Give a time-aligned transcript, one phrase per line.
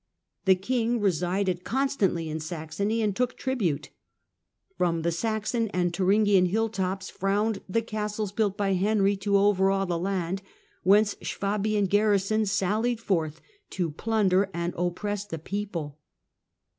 [0.45, 3.91] The king resided constantly in Saxony and took tribute.
[4.75, 9.85] From the Saxon and Thuringian hill tops frowned the castles built by Henry to overawe
[9.85, 10.41] the land,
[10.81, 15.99] whence Swabian garrisons sallied forth to plunder and oppress the people.